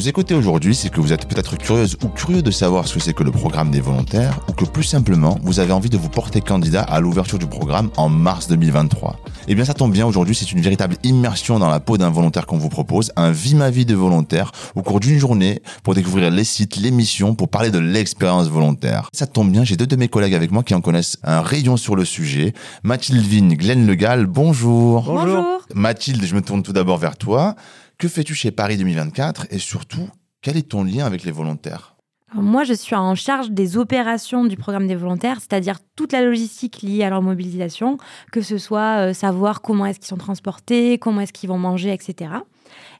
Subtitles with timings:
[0.00, 3.00] Nous écoutez aujourd'hui, c'est que vous êtes peut-être curieuse ou curieux de savoir ce que
[3.00, 6.08] c'est que le programme des volontaires, ou que plus simplement, vous avez envie de vous
[6.08, 9.20] porter candidat à l'ouverture du programme en mars 2023.
[9.46, 12.46] Eh bien ça tombe bien, aujourd'hui c'est une véritable immersion dans la peau d'un volontaire
[12.46, 16.30] qu'on vous propose, un Vie ma vie de volontaire, au cours d'une journée, pour découvrir
[16.30, 19.10] les sites, les missions, pour parler de l'expérience volontaire.
[19.12, 21.76] Ça tombe bien, j'ai deux de mes collègues avec moi qui en connaissent un rayon
[21.76, 22.54] sur le sujet.
[22.84, 25.02] Mathilde Vigne, Glenn Legal, bonjour.
[25.02, 25.44] Bonjour.
[25.74, 27.54] Mathilde, je me tourne tout d'abord vers toi.
[28.00, 30.08] Que fais-tu chez Paris 2024 et surtout,
[30.40, 31.96] quel est ton lien avec les volontaires?
[32.32, 36.80] Moi, je suis en charge des opérations du programme des volontaires, c'est-à-dire toute la logistique
[36.80, 37.98] liée à leur mobilisation,
[38.32, 41.92] que ce soit euh, savoir comment est-ce qu'ils sont transportés, comment est-ce qu'ils vont manger,
[41.92, 42.30] etc.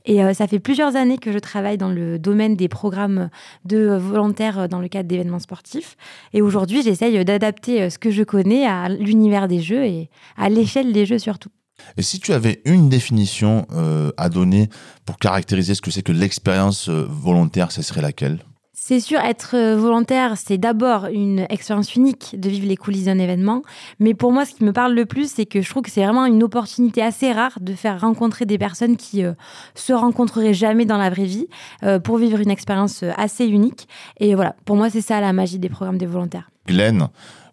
[0.05, 3.31] Et euh, ça fait plusieurs années que je travaille dans le domaine des programmes
[3.65, 5.97] de volontaires euh, dans le cadre d'événements sportifs.
[6.35, 10.93] Et aujourd'hui, j'essaye d'adapter ce que je connais à l'univers des jeux et à l'échelle
[10.93, 11.49] des jeux surtout.
[11.97, 14.69] Et si tu avais une définition euh, à donner
[15.05, 18.45] pour caractériser ce que c'est que l'expérience euh, volontaire, ce serait laquelle?
[18.83, 23.19] C'est sûr, être euh, volontaire, c'est d'abord une expérience unique de vivre les coulisses d'un
[23.19, 23.61] événement.
[23.99, 26.03] Mais pour moi, ce qui me parle le plus, c'est que je trouve que c'est
[26.03, 29.35] vraiment une opportunité assez rare de faire rencontrer des personnes qui euh,
[29.75, 31.47] se rencontreraient jamais dans la vraie vie
[31.83, 33.87] euh, pour vivre une expérience assez unique.
[34.19, 36.51] Et voilà, pour moi, c'est ça la magie des programmes des volontaires.
[36.67, 37.09] Glenn,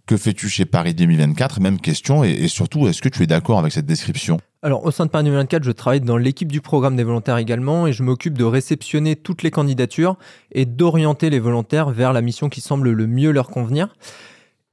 [0.05, 3.73] que fais-tu chez Paris 2024 Même question, et surtout, est-ce que tu es d'accord avec
[3.73, 4.39] cette description?
[4.63, 7.85] Alors, au sein de Paris 2024, je travaille dans l'équipe du programme des volontaires également
[7.85, 10.17] et je m'occupe de réceptionner toutes les candidatures
[10.51, 13.93] et d'orienter les volontaires vers la mission qui semble le mieux leur convenir.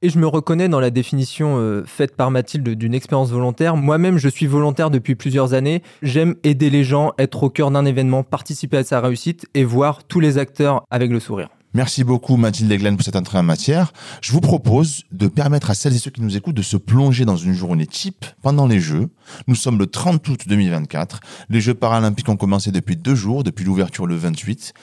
[0.01, 3.75] Et je me reconnais dans la définition euh, faite par Mathilde d'une expérience volontaire.
[3.77, 5.83] Moi-même, je suis volontaire depuis plusieurs années.
[6.01, 10.03] J'aime aider les gens, être au cœur d'un événement, participer à sa réussite et voir
[10.03, 11.49] tous les acteurs avec le sourire.
[11.75, 13.91] Merci beaucoup Mathilde et Glenn pour cette entrée en matière.
[14.21, 17.25] Je vous propose de permettre à celles et ceux qui nous écoutent de se plonger
[17.25, 19.09] dans une journée type pendant les Jeux.
[19.47, 21.19] Nous sommes le 30 août 2024.
[21.49, 24.73] Les Jeux paralympiques ont commencé depuis deux jours, depuis l'ouverture le 28.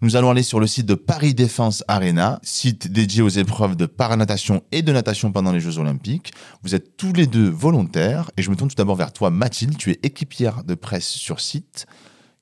[0.00, 3.84] Nous allons aller sur le site de Paris Défense Arena, site dédié aux épreuves de
[3.84, 6.32] paranatation et de natation pendant les Jeux Olympiques.
[6.62, 9.76] Vous êtes tous les deux volontaires et je me tourne tout d'abord vers toi Mathilde,
[9.76, 11.84] tu es équipière de presse sur site.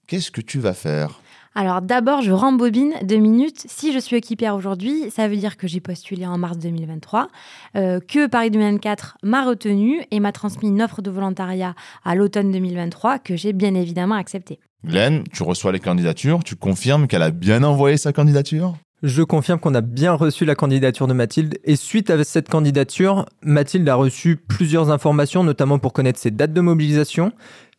[0.07, 1.21] Qu'est-ce que tu vas faire?
[1.59, 3.65] Alors d'abord, je rembobine deux minutes.
[3.67, 7.29] Si je suis équipière aujourd'hui, ça veut dire que j'ai postulé en mars 2023,
[7.77, 11.75] euh, que Paris 2024 m'a retenu et m'a transmis une offre de volontariat
[12.05, 14.61] à l'automne 2023 que j'ai bien évidemment acceptée.
[14.85, 18.75] Glenn, tu reçois les candidatures, tu confirmes qu'elle a bien envoyé sa candidature?
[19.03, 23.27] Je confirme qu'on a bien reçu la candidature de Mathilde et suite à cette candidature,
[23.43, 27.33] Mathilde a reçu plusieurs informations, notamment pour connaître ses dates de mobilisation,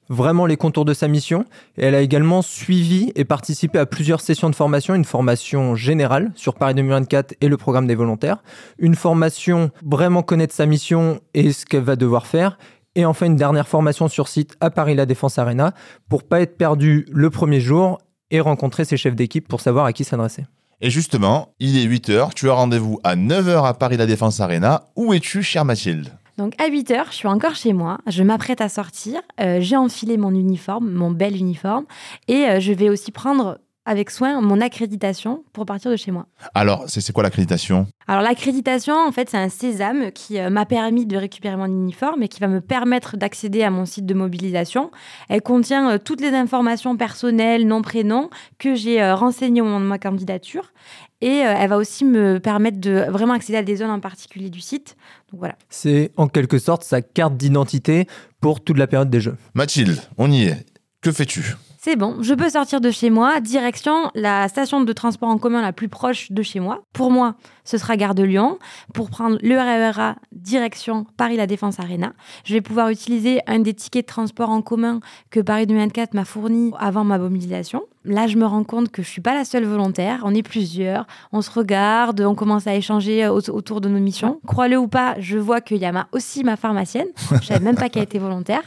[0.09, 1.45] vraiment les contours de sa mission.
[1.77, 6.31] Et elle a également suivi et participé à plusieurs sessions de formation, une formation générale
[6.35, 8.43] sur Paris 2024 et le programme des volontaires,
[8.77, 12.57] une formation vraiment connaître sa mission et ce qu'elle va devoir faire.
[12.95, 15.73] Et enfin, une dernière formation sur site à Paris La Défense Arena
[16.09, 17.99] pour pas être perdu le premier jour
[18.31, 20.45] et rencontrer ses chefs d'équipe pour savoir à qui s'adresser.
[20.81, 24.85] Et justement, il est 8h, tu as rendez-vous à 9h à Paris La Défense Arena.
[24.95, 26.11] Où es-tu, chère Mathilde?
[26.37, 29.75] Donc à 8 heures, je suis encore chez moi, je m'apprête à sortir, euh, j'ai
[29.75, 31.85] enfilé mon uniforme, mon bel uniforme,
[32.27, 36.27] et euh, je vais aussi prendre avec soin mon accréditation pour partir de chez moi.
[36.53, 37.87] Alors, c'est c'est quoi l'accréditation?
[38.09, 42.21] Alors l'accréditation, en fait, c'est un sésame qui euh, m'a permis de récupérer mon uniforme
[42.21, 44.91] et qui va me permettre d'accéder à mon site de mobilisation.
[45.29, 49.79] Elle contient euh, toutes les informations personnelles, nom, prénom, que j'ai euh, renseignées au moment
[49.79, 50.73] de ma candidature.
[51.21, 54.49] Et euh, elle va aussi me permettre de vraiment accéder à des zones en particulier
[54.49, 54.95] du site.
[55.31, 55.55] Donc voilà.
[55.69, 58.07] C'est en quelque sorte sa carte d'identité
[58.39, 59.35] pour toute la période des Jeux.
[59.55, 60.65] Mathilde, on y est.
[61.01, 61.55] Que fais-tu?
[61.87, 65.61] C'est bon, je peux sortir de chez moi, direction la station de transport en commun
[65.61, 66.81] la plus proche de chez moi.
[66.91, 68.59] Pour moi, ce sera Gare de Lyon.
[68.93, 72.11] Pour prendre le RERA, direction Paris La Défense Arena.
[72.43, 74.99] Je vais pouvoir utiliser un des tickets de transport en commun
[75.29, 77.83] que Paris 2024 m'a fourni avant ma mobilisation.
[78.03, 80.23] Là, je me rends compte que je suis pas la seule volontaire.
[80.25, 81.07] On est plusieurs.
[81.31, 84.41] On se regarde, on commence à échanger au- autour de nos missions.
[84.45, 87.07] Crois-le ou pas, je vois qu'il y a ma- aussi ma pharmacienne.
[87.41, 88.63] Je savais même pas qu'elle était volontaire.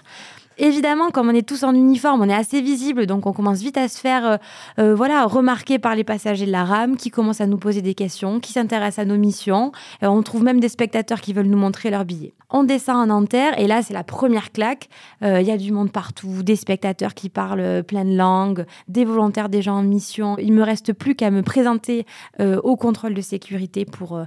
[0.61, 3.77] Évidemment, comme on est tous en uniforme, on est assez visible, donc on commence vite
[3.77, 4.37] à se faire euh,
[4.79, 7.95] euh, voilà, remarquer par les passagers de la rame qui commencent à nous poser des
[7.95, 9.73] questions, qui s'intéressent à nos missions.
[10.03, 12.35] Euh, on trouve même des spectateurs qui veulent nous montrer leurs billets.
[12.51, 14.89] On descend en Nanterre et là, c'est la première claque.
[15.23, 19.49] Il y a du monde partout, des spectateurs qui parlent plein de langues, des volontaires,
[19.49, 20.37] des gens en mission.
[20.37, 22.07] Il me reste plus qu'à me présenter
[22.41, 24.21] au contrôle de sécurité pour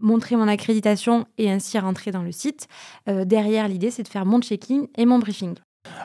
[0.00, 2.68] montrer mon accréditation et ainsi rentrer dans le site.
[3.08, 5.54] Euh, derrière, l'idée, c'est de faire mon check-in et mon briefing.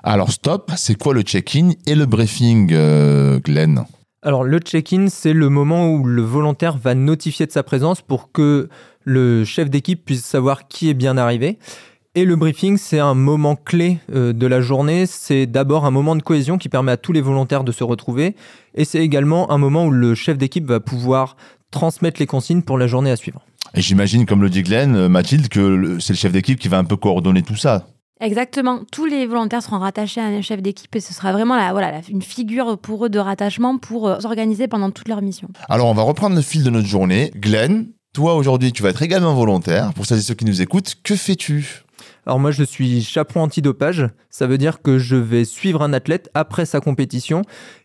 [0.03, 3.85] Alors, stop, c'est quoi le check-in et le briefing, euh, Glenn?
[4.25, 8.31] Alors le check-in, c'est le moment où le volontaire va notifier de sa présence pour
[8.31, 8.69] que
[9.03, 11.59] le chef d'équipe puisse savoir qui est bien arrivé.
[12.15, 15.07] Et le briefing, c'est un moment clé euh, de la journée.
[15.07, 18.37] C'est d'abord un moment de cohésion qui permet à tous les volontaires de se retrouver.
[18.75, 21.35] Et c'est également un moment où le chef d'équipe va pouvoir
[21.71, 23.41] transmettre les consignes pour la journée à suivre.
[23.75, 26.77] Et j'imagine, comme le dit Glenn, euh, Mathilde, que c'est le chef d'équipe qui va
[26.77, 27.87] un peu coordonner tout ça.
[28.21, 28.81] Exactement.
[28.91, 31.99] Tous les volontaires seront rattachés à un chef d'équipe et ce sera vraiment la, voilà,
[32.09, 35.49] une figure pour eux de rattachement pour euh, s'organiser pendant toute leur mission.
[35.69, 37.31] Alors, on va reprendre le fil de notre journée.
[37.35, 39.91] Glenn, toi aujourd'hui, tu vas être également volontaire.
[39.93, 41.83] Pour celles et ceux qui nous écoutent, que fais-tu?
[42.25, 44.07] Alors moi, je suis chaperon antidopage.
[44.29, 47.41] Ça veut dire que je vais suivre un athlète après sa compétition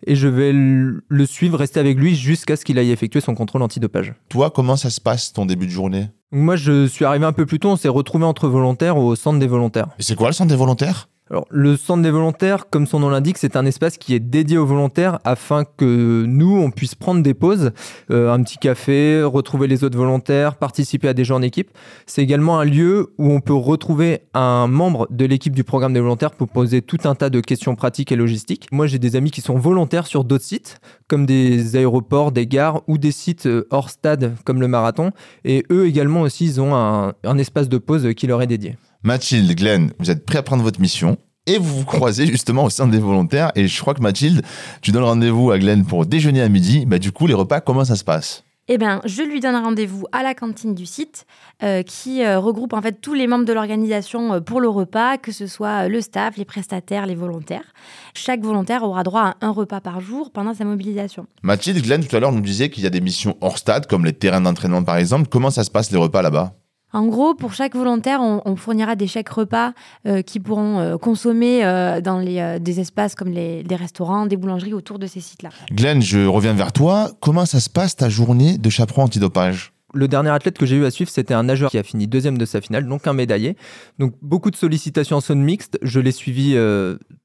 [0.06, 3.62] et je vais le suivre, rester avec lui jusqu'à ce qu'il aille effectuer son contrôle
[3.62, 4.14] antidopage.
[4.28, 6.08] Toi, comment ça se passe ton début de journée?
[6.30, 7.70] Moi, je suis arrivé un peu plus tôt.
[7.70, 9.88] On s'est retrouvé entre volontaires au centre des volontaires.
[9.98, 11.08] Et c'est quoi le centre des volontaires?
[11.30, 14.56] Alors, le centre des volontaires, comme son nom l'indique, c'est un espace qui est dédié
[14.56, 17.72] aux volontaires afin que nous, on puisse prendre des pauses,
[18.10, 21.70] euh, un petit café, retrouver les autres volontaires, participer à des jeux en équipe.
[22.06, 26.00] C'est également un lieu où on peut retrouver un membre de l'équipe du programme des
[26.00, 28.66] volontaires pour poser tout un tas de questions pratiques et logistiques.
[28.72, 32.82] Moi, j'ai des amis qui sont volontaires sur d'autres sites, comme des aéroports, des gares
[32.86, 35.10] ou des sites euh, hors stade, comme le marathon.
[35.44, 38.76] Et eux également aussi, ils ont un, un espace de pause qui leur est dédié.
[39.04, 42.70] Mathilde, Glenn, vous êtes prêts à prendre votre mission et vous vous croisez justement au
[42.70, 43.52] sein des volontaires.
[43.54, 44.42] Et je crois que Mathilde,
[44.82, 46.84] tu donnes rendez-vous à Glenn pour déjeuner à midi.
[46.84, 48.44] Bah, du coup, les repas, comment ça se passe?
[48.70, 51.26] Eh bien, je lui donne rendez-vous à la cantine du site
[51.62, 55.16] euh, qui euh, regroupe en fait tous les membres de l'organisation euh, pour le repas,
[55.16, 57.72] que ce soit le staff, les prestataires, les volontaires.
[58.12, 61.26] Chaque volontaire aura droit à un repas par jour pendant sa mobilisation.
[61.42, 64.04] Mathilde, Glenn, tout à l'heure, nous disait qu'il y a des missions hors stade, comme
[64.04, 65.28] les terrains d'entraînement par exemple.
[65.30, 66.57] Comment ça se passe les repas là-bas?
[66.92, 69.72] En gros, pour chaque volontaire, on, fournira des chèques repas
[70.06, 74.98] euh, qui pourront euh, consommer euh, dans des espaces comme les, restaurants, des boulangeries autour
[74.98, 75.50] de ces sites-là.
[75.70, 77.10] Glenn, je reviens vers toi.
[77.20, 79.72] Comment ça se passe ta journée de chaperon antidopage?
[79.94, 82.38] Le dernier athlète que j'ai eu à suivre, c'était un nageur qui a fini deuxième
[82.38, 83.56] de sa finale, donc un médaillé.
[83.98, 85.78] Donc beaucoup de sollicitations en zone mixte.
[85.82, 86.56] Je l'ai suivi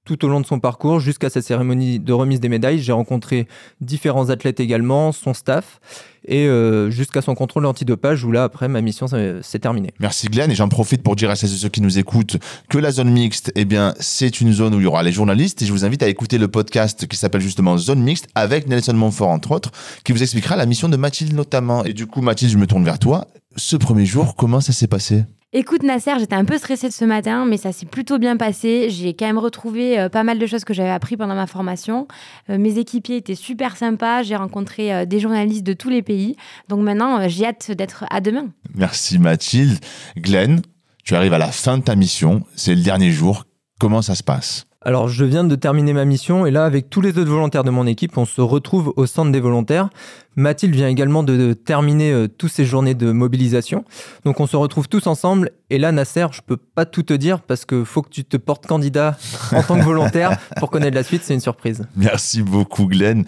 [0.06, 2.80] tout au long de son parcours jusqu'à sa cérémonie de remise des médailles.
[2.80, 3.48] J'ai rencontré
[3.82, 5.80] différents athlètes également, son staff
[6.26, 9.90] et euh, jusqu'à son contrôle antidopage où là après ma mission s'est terminée.
[10.00, 12.38] Merci Glenn et j'en profite pour dire à ceux qui nous écoutent
[12.70, 15.62] que la zone mixte eh bien c'est une zone où il y aura les journalistes
[15.62, 18.94] et je vous invite à écouter le podcast qui s'appelle justement Zone mixte avec Nelson
[18.94, 19.72] Montfort entre autres
[20.04, 22.86] qui vous expliquera la mission de Mathilde notamment et du coup Mathilde je me tourne
[22.86, 25.26] vers toi ce premier jour comment ça s'est passé?
[25.54, 28.90] Écoute Nasser, j'étais un peu stressée de ce matin, mais ça s'est plutôt bien passé.
[28.90, 32.08] J'ai quand même retrouvé euh, pas mal de choses que j'avais appris pendant ma formation.
[32.52, 34.22] Euh, mes équipiers étaient super sympas.
[34.22, 36.36] J'ai rencontré euh, des journalistes de tous les pays.
[36.70, 38.50] Donc maintenant, j'ai hâte d'être à demain.
[38.76, 39.80] Merci Mathilde.
[40.18, 40.62] Glenn,
[41.04, 42.44] tu arrives à la fin de ta mission.
[42.56, 43.46] C'est le dernier jour.
[43.80, 44.68] Comment ça se passe?
[44.86, 47.70] Alors, je viens de terminer ma mission et là, avec tous les autres volontaires de
[47.70, 49.90] mon équipe, on se retrouve au centre des volontaires.
[50.36, 53.86] Mathilde vient également de terminer euh, toutes ces journées de mobilisation.
[54.26, 55.52] Donc, on se retrouve tous ensemble.
[55.70, 58.36] Et là, Nasser, je peux pas tout te dire parce que faut que tu te
[58.36, 59.18] portes candidat
[59.54, 61.22] en tant que volontaire pour connaître la suite.
[61.24, 61.84] C'est une surprise.
[61.96, 63.24] Merci beaucoup, Glenn.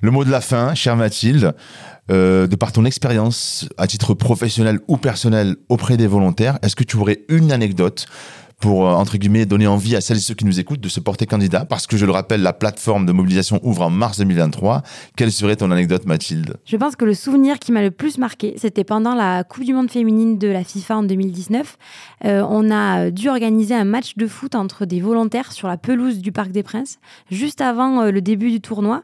[0.00, 1.54] Le mot de la fin, chère Mathilde.
[2.10, 6.82] Euh, de par ton expérience à titre professionnel ou personnel auprès des volontaires, est-ce que
[6.82, 8.06] tu aurais une anecdote
[8.60, 10.98] pour, euh, entre guillemets, donner envie à celles et ceux qui nous écoutent de se
[10.98, 14.82] porter candidat, parce que je le rappelle, la plateforme de mobilisation ouvre en mars 2023.
[15.16, 16.56] Quelle serait ton anecdote, Mathilde?
[16.64, 19.74] Je pense que le souvenir qui m'a le plus marqué, c'était pendant la Coupe du
[19.74, 21.78] Monde féminine de la FIFA en 2019.
[22.24, 26.18] Euh, on a dû organiser un match de foot entre des volontaires sur la pelouse
[26.18, 26.98] du Parc des Princes,
[27.30, 29.02] juste avant euh, le début du tournoi,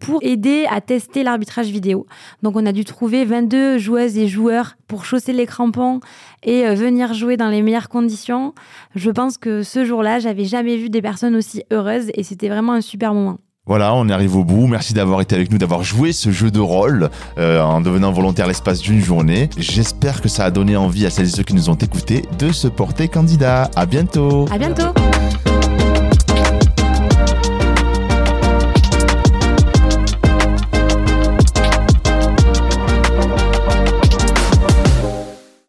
[0.00, 2.06] pour aider à tester l'arbitrage vidéo.
[2.42, 6.00] Donc on a dû trouver 22 joueuses et joueurs pour chausser les crampons
[6.42, 8.52] et venir jouer dans les meilleures conditions.
[8.94, 12.72] Je pense que ce jour-là, j'avais jamais vu des personnes aussi heureuses et c'était vraiment
[12.72, 13.38] un super moment.
[13.64, 14.66] Voilà, on arrive au bout.
[14.66, 18.48] Merci d'avoir été avec nous, d'avoir joué ce jeu de rôle euh, en devenant volontaire
[18.48, 19.50] l'espace d'une journée.
[19.56, 22.50] J'espère que ça a donné envie à celles et ceux qui nous ont écoutés de
[22.50, 23.70] se porter candidat.
[23.76, 24.46] À bientôt.
[24.50, 24.92] À bientôt.